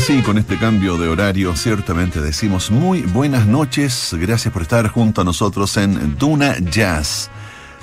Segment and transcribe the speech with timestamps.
[0.00, 4.14] sí, con este cambio de horario, ciertamente decimos muy buenas noches.
[4.18, 7.30] Gracias por estar junto a nosotros en Duna Jazz.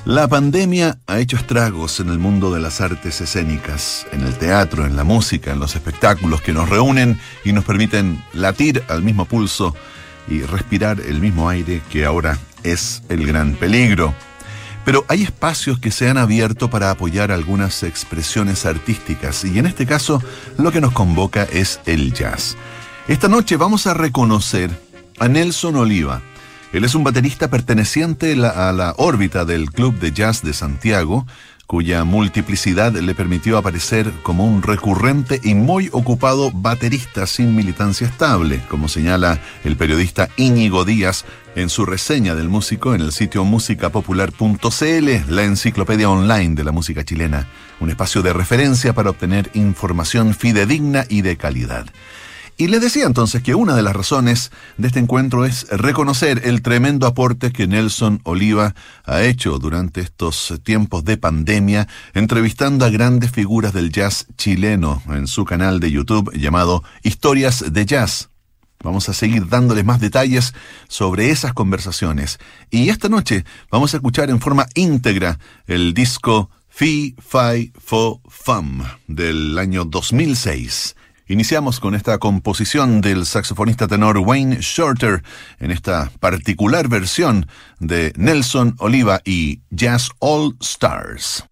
[0.06, 4.86] La pandemia ha hecho estragos en el mundo de las artes escénicas, en el teatro,
[4.86, 9.25] en la música, en los espectáculos que nos reúnen y nos permiten latir al mismo
[9.25, 9.75] pulso
[10.28, 14.14] y respirar el mismo aire que ahora es el gran peligro.
[14.86, 19.88] Pero hay espacios que se han abierto para apoyar algunas expresiones artísticas y en este
[19.88, 20.21] caso
[20.57, 22.56] lo que nos convoca es el jazz.
[23.07, 24.70] Esta noche vamos a reconocer
[25.20, 26.21] a Nelson Oliva.
[26.71, 31.26] Él es un baterista perteneciente a la órbita del Club de Jazz de Santiago,
[31.68, 38.62] cuya multiplicidad le permitió aparecer como un recurrente y muy ocupado baterista sin militancia estable,
[38.70, 45.33] como señala el periodista Íñigo Díaz en su reseña del músico en el sitio musicapopular.cl,
[45.33, 47.47] la enciclopedia online de la música chilena,
[47.80, 51.88] un espacio de referencia para obtener información fidedigna y de calidad.
[52.58, 56.62] Y le decía entonces que una de las razones de este encuentro es reconocer el
[56.62, 63.31] tremendo aporte que Nelson Oliva ha hecho durante estos tiempos de pandemia, entrevistando a grandes
[63.31, 68.30] figuras del jazz chileno en su canal de YouTube llamado Historias de Jazz.
[68.86, 70.53] Vamos a seguir dándoles más detalles
[70.88, 72.38] sobre esas conversaciones.
[72.69, 78.83] Y esta noche vamos a escuchar en forma íntegra el disco Fi Fi Fo Fum
[79.08, 80.95] del año 2006.
[81.28, 85.23] Iniciamos con esta composición del saxofonista tenor Wayne Shorter
[85.59, 87.47] en esta particular versión
[87.80, 91.44] de Nelson Oliva y Jazz All Stars.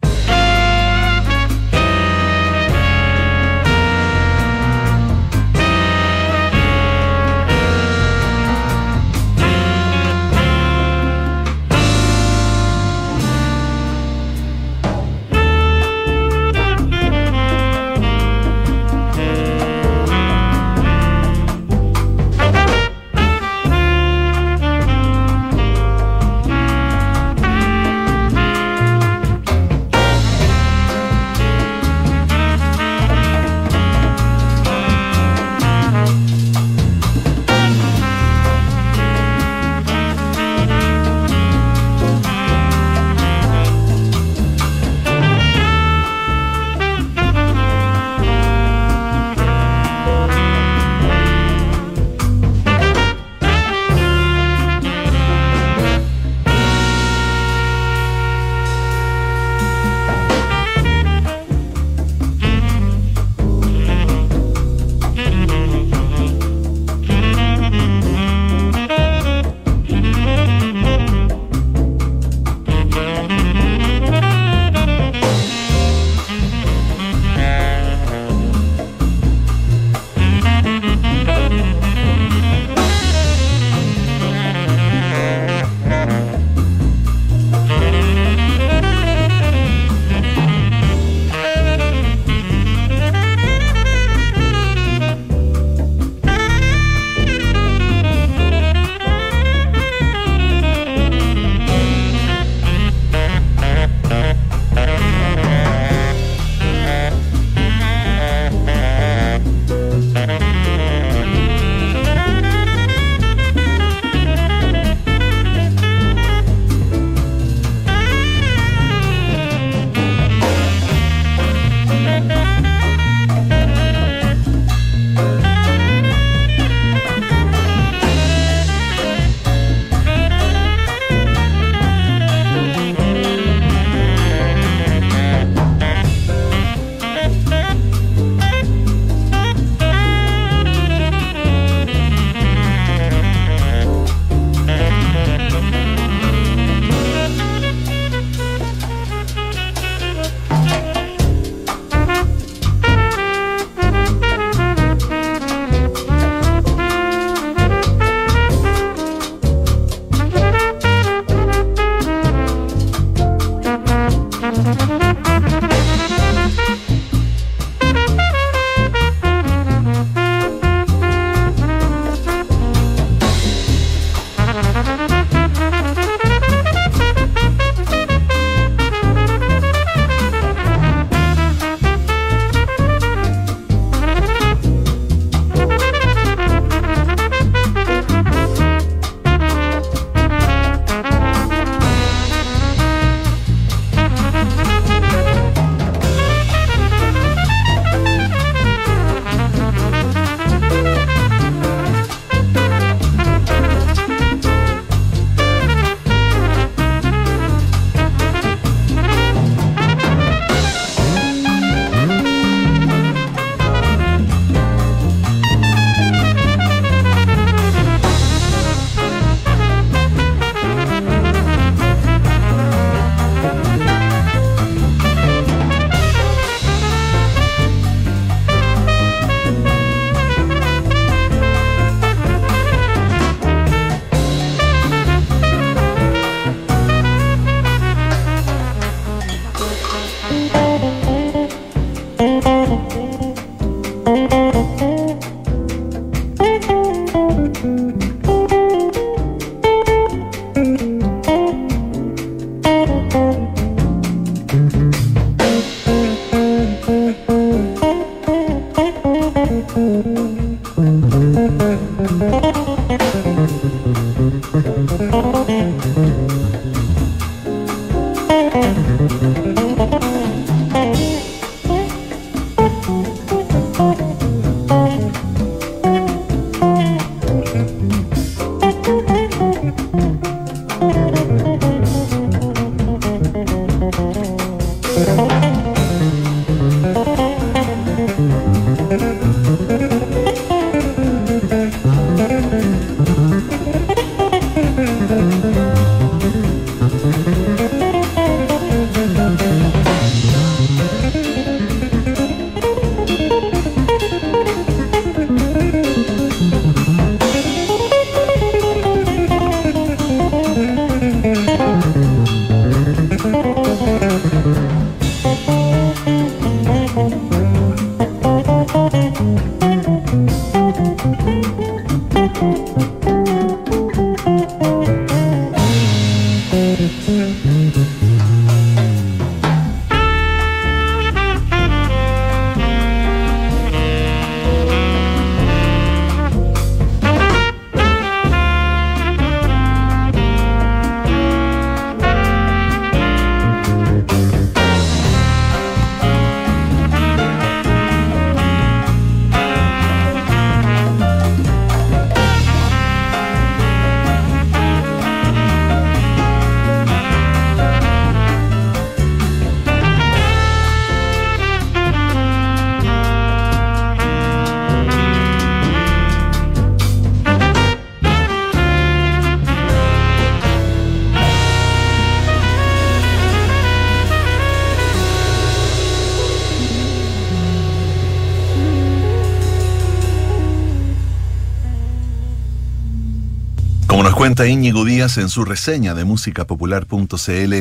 [384.47, 387.53] Íñigo Díaz en su reseña de musicapopular.cl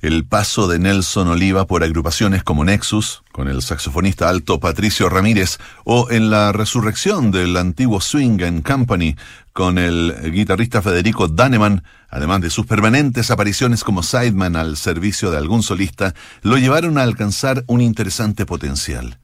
[0.00, 5.58] el paso de Nelson Oliva por agrupaciones como Nexus, con el saxofonista alto Patricio Ramírez,
[5.84, 9.16] o en la resurrección del antiguo Swing and Company,
[9.52, 15.38] con el guitarrista Federico Daneman, además de sus permanentes apariciones como sideman al servicio de
[15.38, 19.18] algún solista, lo llevaron a alcanzar un interesante potencial.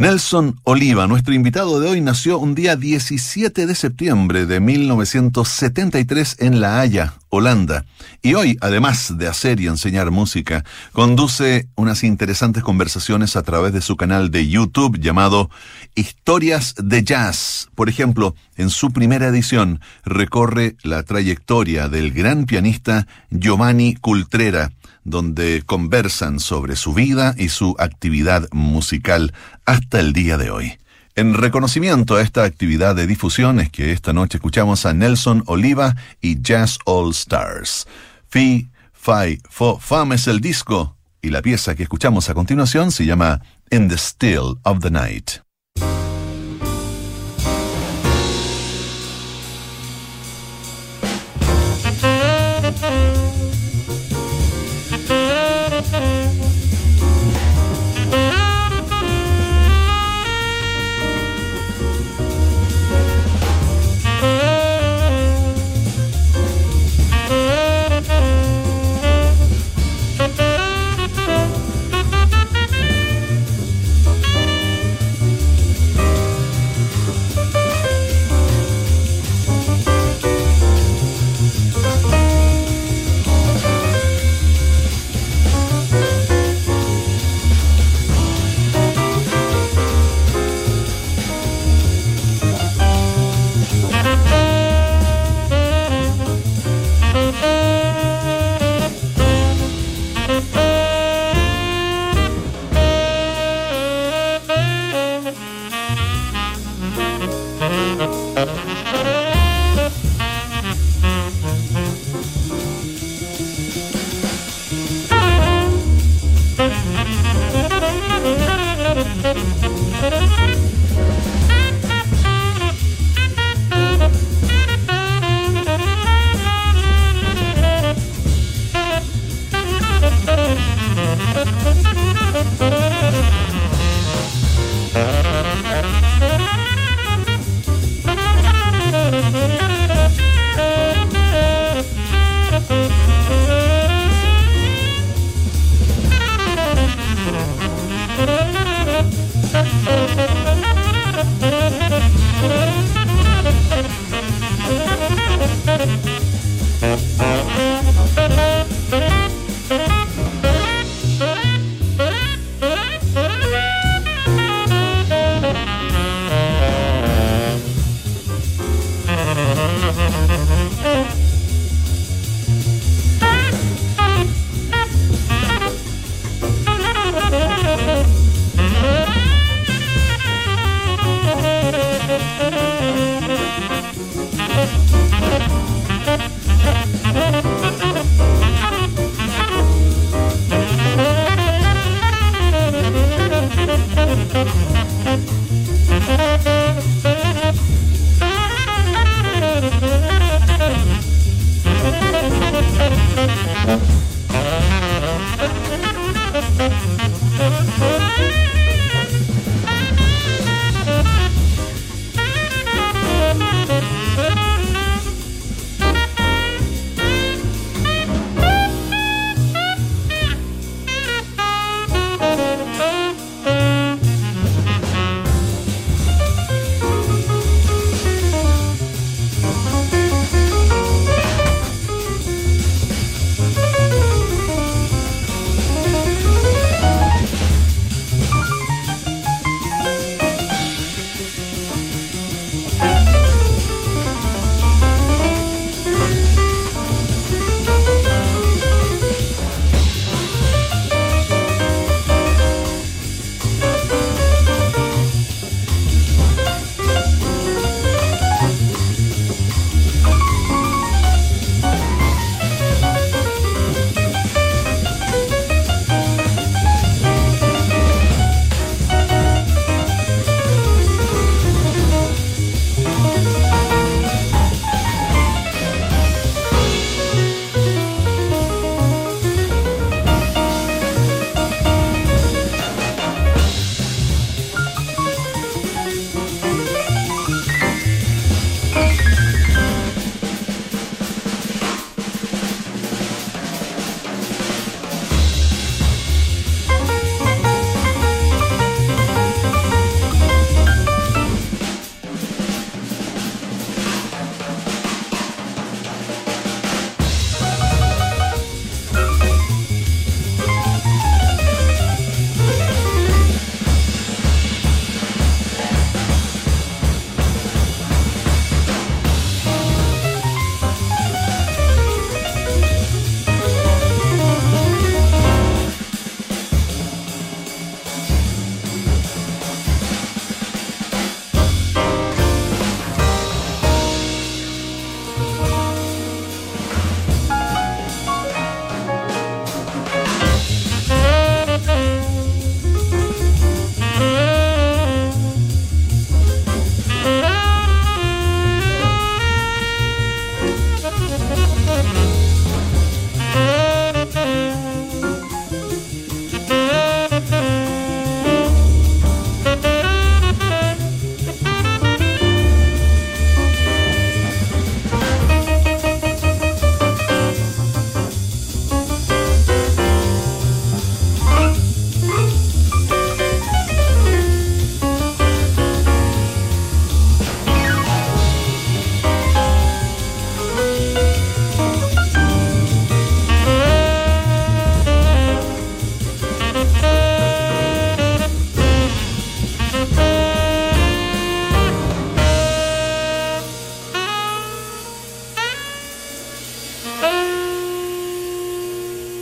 [0.00, 6.60] Nelson Oliva, nuestro invitado de hoy, nació un día 17 de septiembre de 1973 en
[6.60, 7.84] La Haya, Holanda.
[8.22, 13.80] Y hoy, además de hacer y enseñar música, conduce unas interesantes conversaciones a través de
[13.80, 15.50] su canal de YouTube llamado
[15.96, 17.68] Historias de Jazz.
[17.74, 24.70] Por ejemplo, en su primera edición recorre la trayectoria del gran pianista Giovanni Cultrera
[25.10, 29.32] donde conversan sobre su vida y su actividad musical
[29.66, 30.78] hasta el día de hoy.
[31.14, 35.96] En reconocimiento a esta actividad de difusión es que esta noche escuchamos a Nelson Oliva
[36.20, 37.88] y Jazz All Stars.
[38.28, 43.04] Fi, Fi, Fo, Fam es el disco y la pieza que escuchamos a continuación se
[43.04, 45.47] llama In the Still of the Night.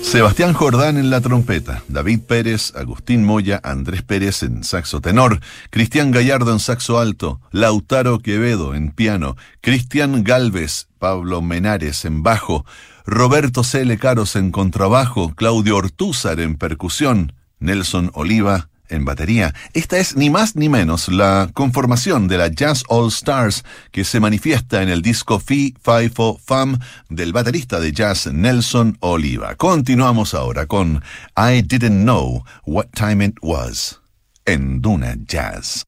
[0.06, 6.12] Sebastián Jordán en la trompeta, David Pérez, Agustín Moya, Andrés Pérez en saxo tenor, Cristian
[6.12, 12.64] Gallardo en saxo alto, Lautaro Quevedo en piano, Cristian Galvez, Pablo Menares en bajo,
[13.04, 13.98] Roberto C.
[13.98, 19.54] Caros en contrabajo, Claudio Ortúzar en percusión, Nelson Oliva en batería.
[19.72, 24.20] Esta es ni más ni menos la conformación de la Jazz All Stars que se
[24.20, 26.78] manifiesta en el disco Fi Fi Fo Fam
[27.08, 29.54] del baterista de jazz Nelson Oliva.
[29.56, 31.02] Continuamos ahora con
[31.36, 34.00] I Didn't Know What Time It Was
[34.44, 35.84] en Duna Jazz.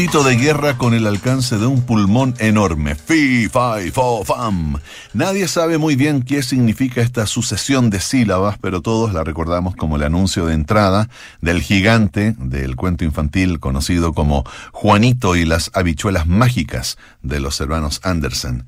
[0.00, 2.94] Grito de guerra con el alcance de un pulmón enorme.
[2.94, 4.78] Fi, fi, fo, fam.
[5.12, 9.96] Nadie sabe muy bien qué significa esta sucesión de sílabas, pero todos la recordamos como
[9.96, 11.10] el anuncio de entrada
[11.42, 18.00] del gigante del cuento infantil conocido como Juanito y las habichuelas mágicas de los hermanos
[18.02, 18.64] Andersen.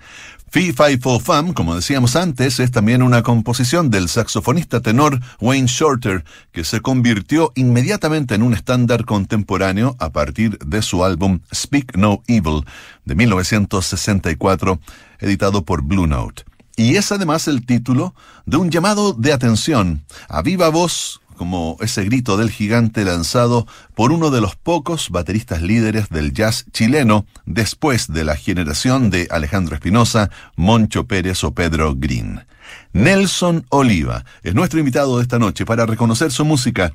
[0.52, 5.66] Fee Fi Fo Fam, como decíamos antes, es también una composición del saxofonista tenor Wayne
[5.66, 11.96] Shorter, que se convirtió inmediatamente en un estándar contemporáneo a partir de su álbum Speak
[11.96, 12.66] No Evil
[13.06, 14.78] de 1964,
[15.20, 16.44] editado por Blue Note.
[16.76, 22.04] Y es además el título de un llamado de atención a viva voz como ese
[22.04, 28.12] grito del gigante lanzado por uno de los pocos bateristas líderes del jazz chileno después
[28.12, 32.46] de la generación de Alejandro Espinosa, Moncho Pérez o Pedro Green.
[32.92, 36.92] Nelson Oliva es nuestro invitado de esta noche para reconocer su música,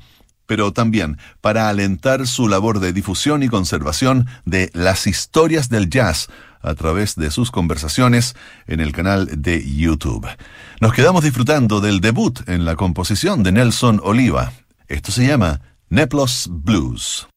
[0.48, 6.30] pero también para alentar su labor de difusión y conservación de las historias del jazz
[6.62, 10.28] a través de sus conversaciones en el canal de YouTube.
[10.82, 14.52] Nos quedamos disfrutando del debut en la composición de Nelson Oliva.
[14.88, 17.28] Esto se llama Neplos Blues.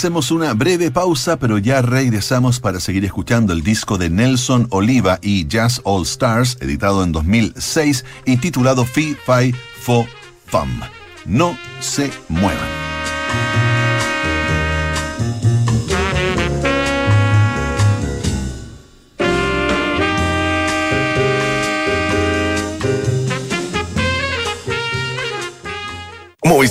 [0.00, 5.18] Hacemos una breve pausa, pero ya regresamos para seguir escuchando el disco de Nelson Oliva
[5.20, 10.06] y Jazz All Stars, editado en 2006 y titulado Fi Fi Fo
[10.46, 10.80] Fum.
[11.26, 12.69] No se muevan.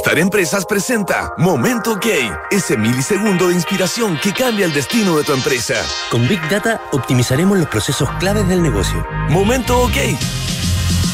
[0.09, 2.07] Movistar Empresas presenta Momento OK,
[2.49, 5.75] ese milisegundo de inspiración que cambia el destino de tu empresa.
[6.09, 9.05] Con Big Data optimizaremos los procesos claves del negocio.
[9.29, 9.97] Momento OK.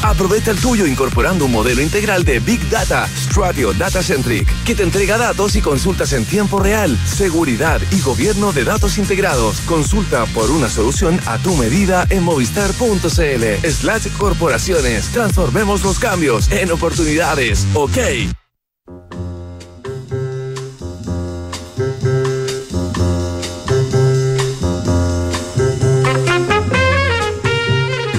[0.01, 4.84] Aprovecha el tuyo incorporando un modelo integral de Big Data, Stratio Data Centric, que te
[4.84, 9.60] entrega datos y consultas en tiempo real, seguridad y gobierno de datos integrados.
[9.62, 13.67] Consulta por una solución a tu medida en movistar.cl.
[13.67, 15.08] Slash corporaciones.
[15.08, 17.67] Transformemos los cambios en oportunidades.
[17.73, 17.97] OK.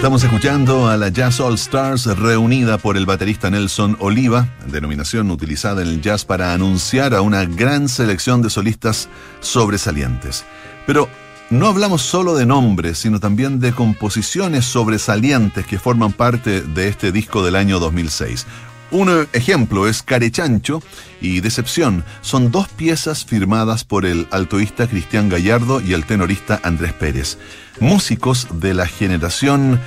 [0.06, 5.82] Estamos escuchando a la Jazz All Stars reunida por el baterista Nelson Oliva, denominación utilizada
[5.82, 9.08] en el jazz para anunciar a una gran selección de solistas
[9.40, 10.44] sobresalientes.
[10.86, 11.08] Pero
[11.50, 17.10] no hablamos solo de nombres, sino también de composiciones sobresalientes que forman parte de este
[17.10, 18.46] disco del año 2006.
[18.90, 20.82] Un ejemplo es Carechancho
[21.20, 22.04] y Decepción.
[22.20, 27.38] Son dos piezas firmadas por el altoísta Cristian Gallardo y el tenorista Andrés Pérez.
[27.80, 29.80] Músicos de la generación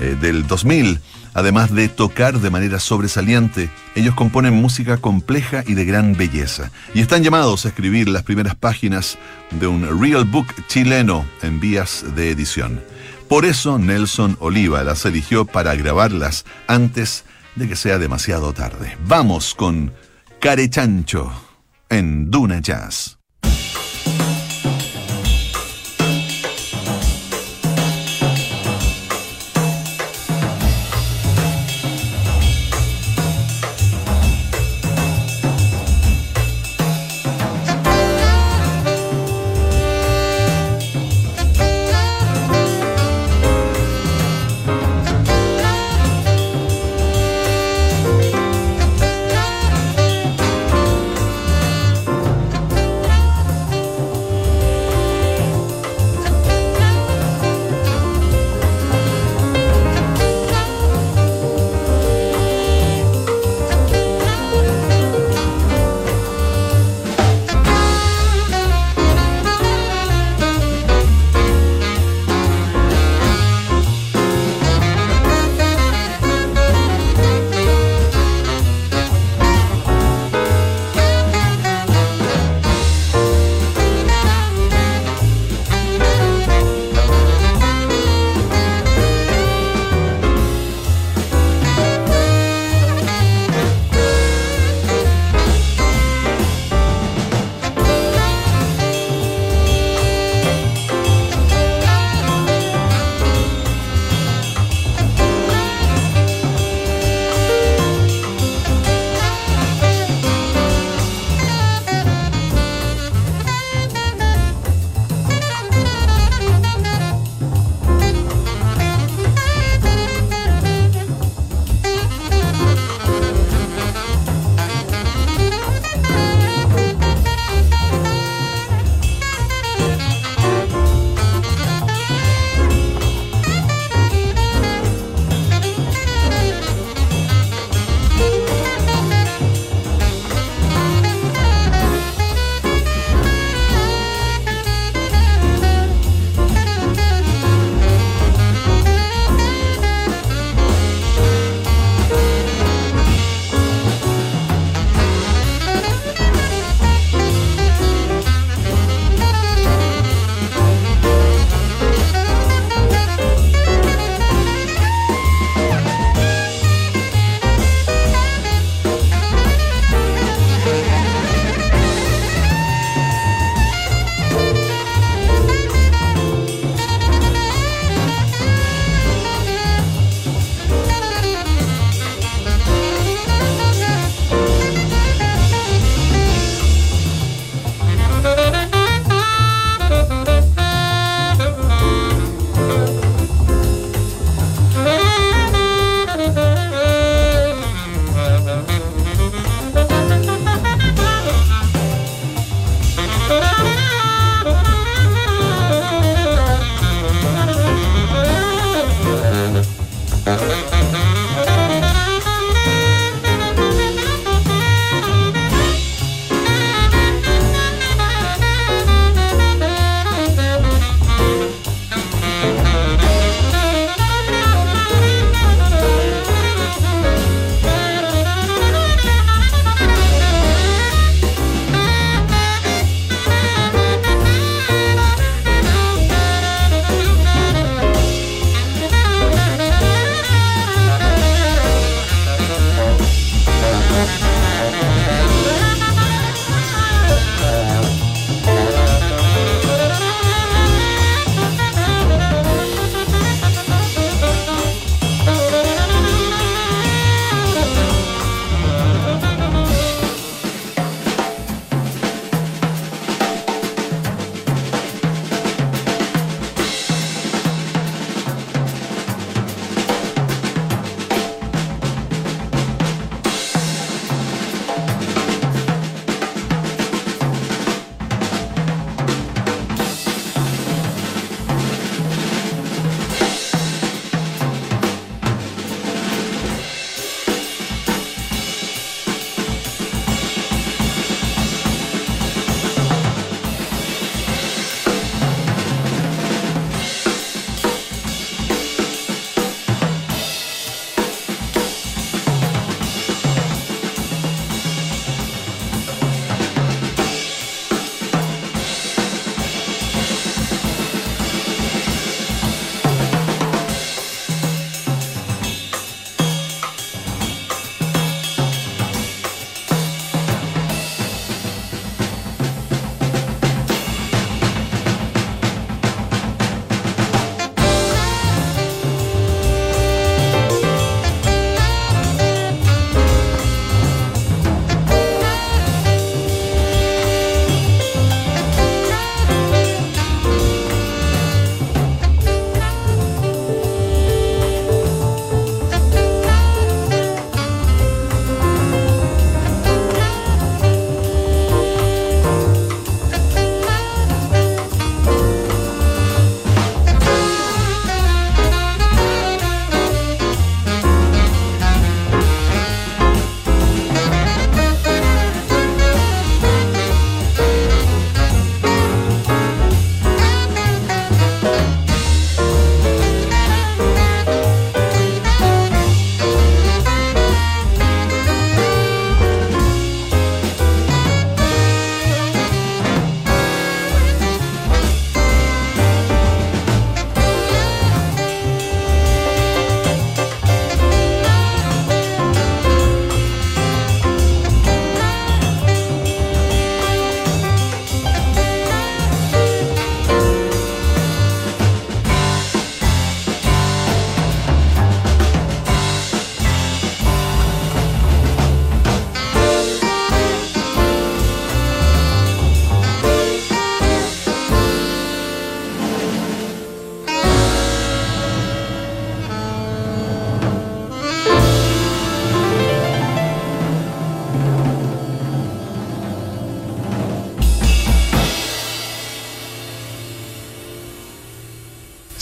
[0.00, 1.00] eh, del 2000.
[1.34, 6.70] Además de tocar de manera sobresaliente, ellos componen música compleja y de gran belleza.
[6.94, 9.18] Y están llamados a escribir las primeras páginas
[9.50, 12.80] de un real book chileno en vías de edición.
[13.28, 18.96] Por eso Nelson Oliva las eligió para grabarlas antes de que sea demasiado tarde.
[19.06, 19.92] Vamos con
[20.40, 21.32] Carechancho
[21.88, 23.15] en Duna Jazz.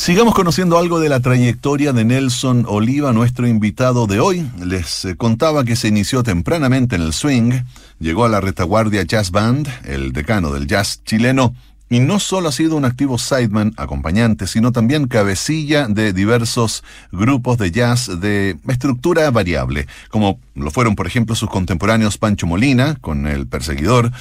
[0.04, 4.46] Sigamos conociendo algo de la trayectoria de Nelson Oliva, nuestro invitado de hoy.
[4.62, 7.62] Les eh, contaba que se inició tempranamente en el swing,
[8.00, 11.54] llegó a la retaguardia Jazz Band, el decano del jazz chileno,
[11.88, 17.56] y no solo ha sido un activo sideman, acompañante, sino también cabecilla de diversos grupos
[17.56, 23.26] de jazz de estructura variable, como lo fueron, por ejemplo, sus contemporáneos Pancho Molina, con
[23.26, 24.12] El Perseguidor,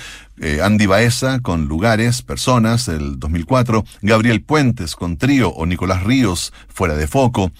[0.41, 6.53] eh, Andy Baeza con Lugares, Personas, el 2004, Gabriel Puentes con Trío o Nicolás Ríos,
[6.67, 7.51] Fuera de Foco.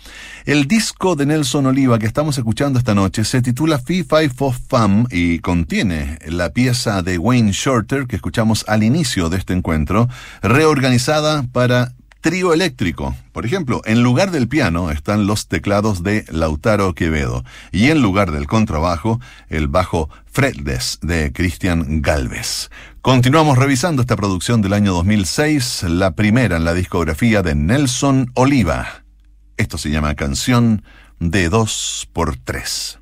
[0.45, 4.53] El disco de Nelson Oliva que estamos escuchando esta noche se titula Fee Five for
[4.53, 10.09] Fam y contiene la pieza de Wayne Shorter que escuchamos al inicio de este encuentro,
[10.41, 11.93] reorganizada para
[12.23, 13.15] trío eléctrico.
[13.33, 18.31] Por ejemplo, en lugar del piano están los teclados de Lautaro Quevedo y en lugar
[18.31, 19.19] del contrabajo,
[19.49, 22.71] el bajo Fretless de Cristian Galvez.
[23.01, 29.03] Continuamos revisando esta producción del año 2006, la primera en la discografía de Nelson Oliva.
[29.57, 30.81] Esto se llama Canción
[31.19, 32.99] de 2 por 3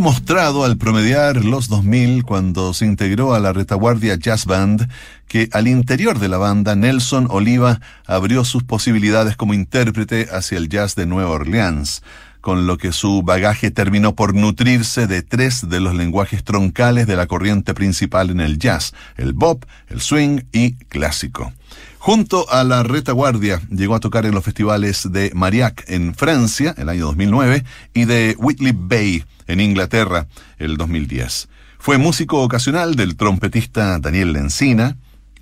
[0.00, 4.88] demostrado al promediar los 2000 cuando se integró a la retaguardia Jazz Band
[5.28, 10.70] que al interior de la banda Nelson Oliva abrió sus posibilidades como intérprete hacia el
[10.70, 12.02] jazz de Nueva Orleans,
[12.40, 17.16] con lo que su bagaje terminó por nutrirse de tres de los lenguajes troncales de
[17.16, 21.52] la corriente principal en el jazz, el bop, el swing y clásico.
[22.00, 26.88] Junto a la retaguardia llegó a tocar en los festivales de Mariac en Francia el
[26.88, 30.26] año 2009 y de Whitley Bay en Inglaterra
[30.56, 31.50] el 2010.
[31.78, 34.96] Fue músico ocasional del trompetista Daniel Lencina,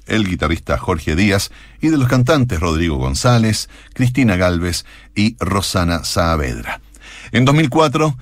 [0.06, 4.84] el guitarrista Jorge Díaz y de los cantantes Rodrigo González, Cristina Galvez
[5.14, 6.80] y Rosana Saavedra.
[7.30, 8.18] En 2004,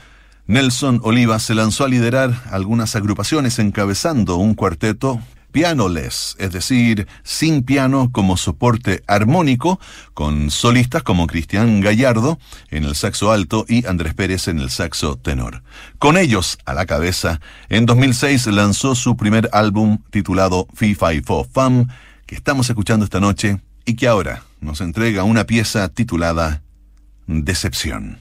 [0.47, 5.23] Nelson Oliva se lanzó a liderar algunas agrupaciones encabezando un cuarteto
[5.57, 9.81] pianoless, es decir, sin piano como soporte armónico,
[10.13, 12.39] con solistas como Cristian Gallardo
[12.69, 15.63] en el saxo alto y Andrés Pérez en el saxo tenor.
[15.99, 17.41] Con ellos a la cabeza,
[17.71, 21.87] en 2006 lanzó su primer álbum titulado Fee Fi Fo Fam,
[22.27, 26.61] que estamos escuchando esta noche y que ahora nos entrega una pieza titulada
[27.27, 28.19] Decepción.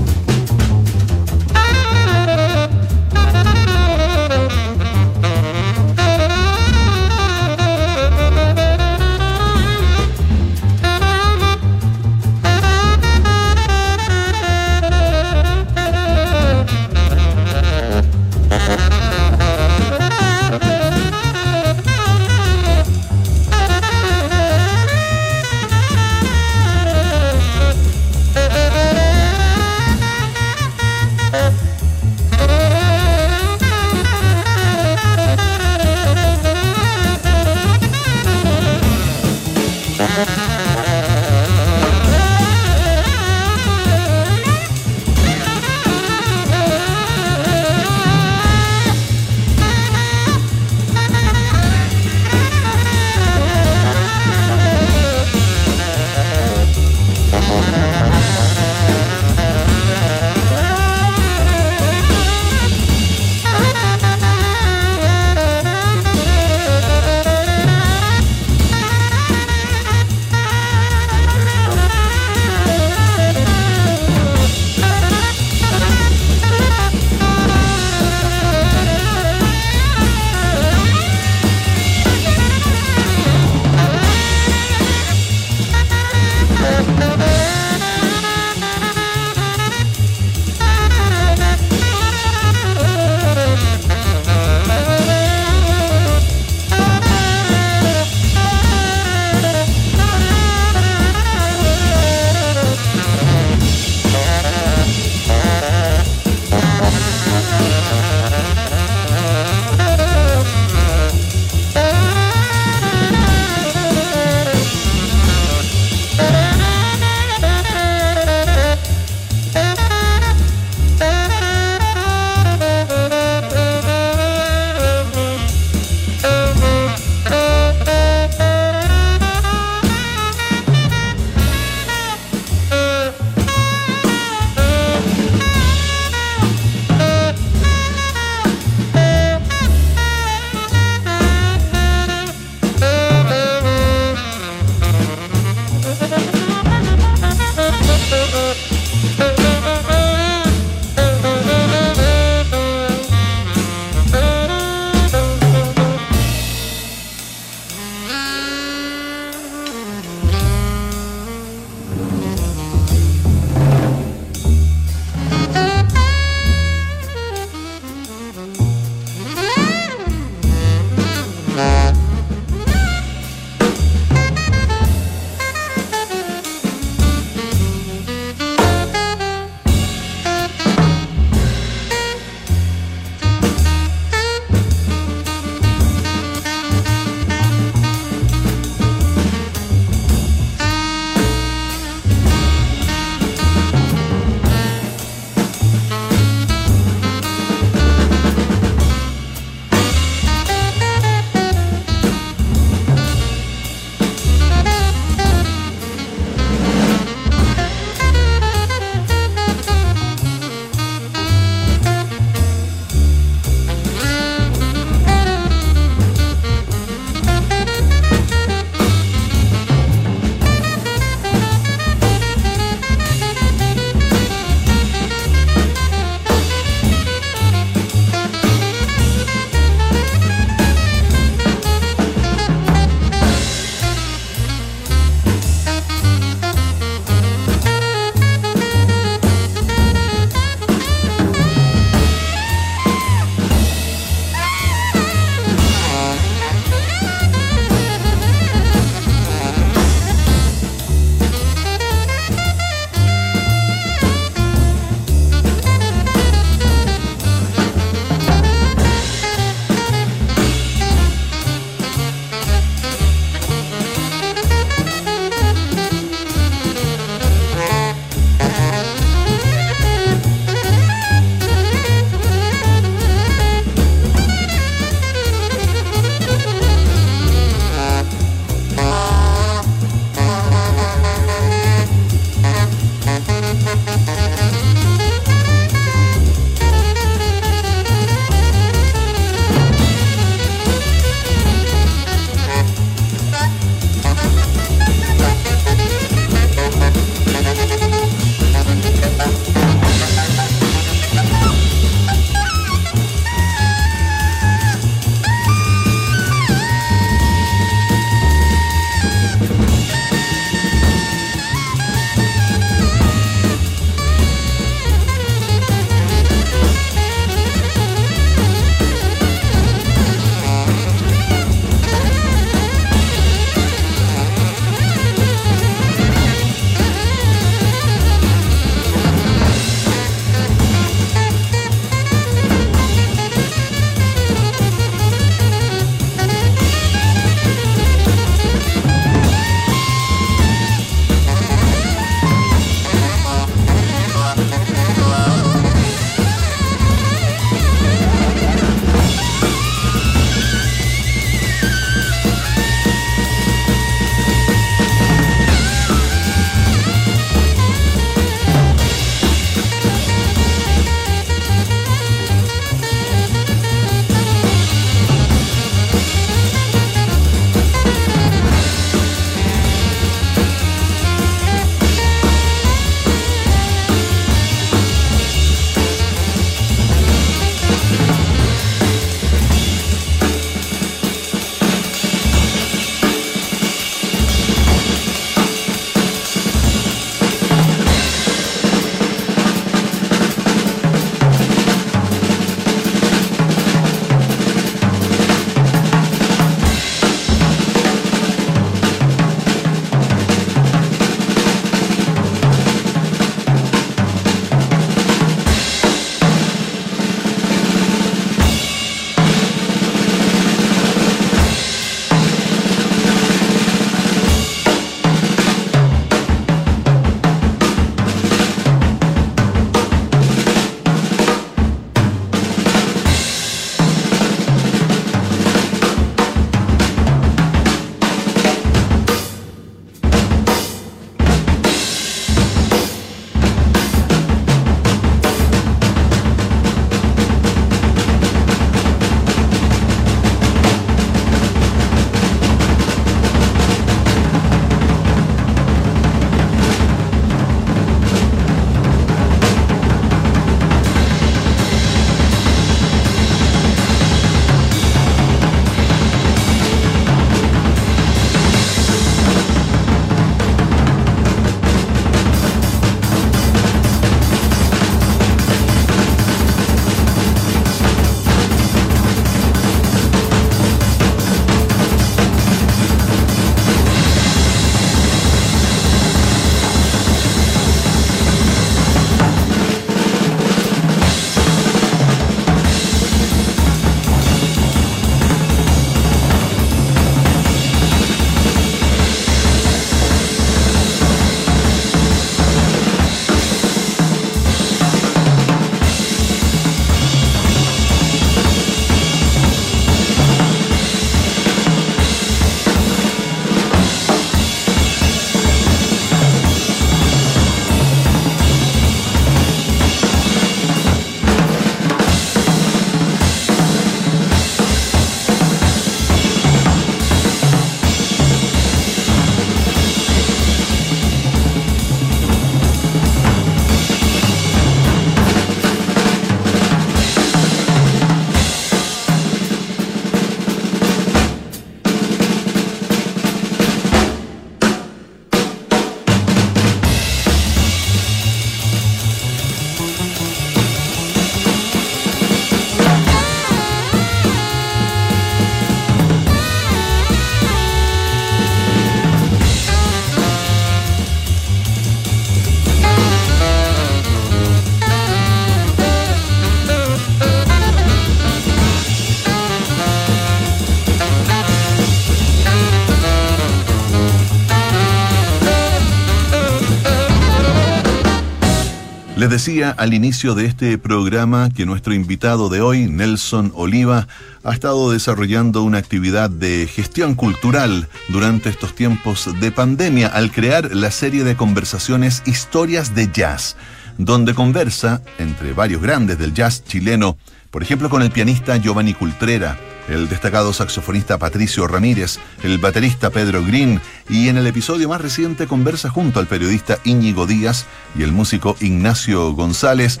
[569.26, 574.06] Les decía al inicio de este programa que nuestro invitado de hoy, Nelson Oliva,
[574.44, 580.72] ha estado desarrollando una actividad de gestión cultural durante estos tiempos de pandemia al crear
[580.72, 583.56] la serie de conversaciones Historias de Jazz,
[583.98, 587.18] donde conversa entre varios grandes del jazz chileno,
[587.50, 589.58] por ejemplo con el pianista Giovanni Cultrera,
[589.88, 595.46] el destacado saxofonista Patricio Ramírez, el baterista Pedro Green y en el episodio más reciente
[595.46, 600.00] conversa junto al periodista Íñigo Díaz y el músico Ignacio González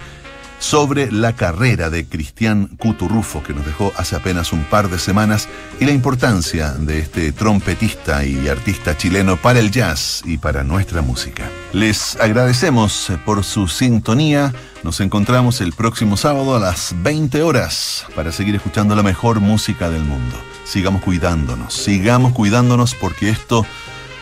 [0.58, 5.48] sobre la carrera de Cristian Cuturrufo que nos dejó hace apenas un par de semanas
[5.80, 11.02] y la importancia de este trompetista y artista chileno para el jazz y para nuestra
[11.02, 11.48] música.
[11.72, 14.52] Les agradecemos por su sintonía.
[14.82, 19.90] Nos encontramos el próximo sábado a las 20 horas para seguir escuchando la mejor música
[19.90, 20.36] del mundo.
[20.64, 23.66] Sigamos cuidándonos, sigamos cuidándonos porque esto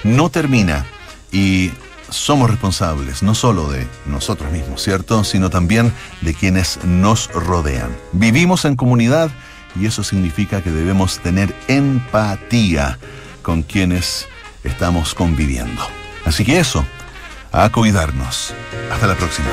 [0.03, 0.85] no termina
[1.33, 1.73] y
[2.15, 5.25] somos responsables no solo de nosotros mismos, ¿cierto?
[5.25, 7.95] Sino también de quienes nos rodean.
[8.13, 9.31] Vivimos en comunidad
[9.79, 12.99] y eso significa que debemos tener empatía
[13.43, 14.27] con quienes
[14.63, 15.83] estamos conviviendo.
[16.25, 16.85] Así que eso,
[17.53, 18.55] a cuidarnos.
[18.91, 19.49] Hasta la próxima.